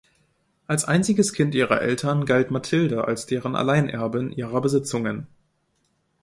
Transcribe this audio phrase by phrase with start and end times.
[0.65, 5.27] Als einziges Kind ihrer Eltern galt Mathilde als deren Alleinerbin ihrer Besitzungen.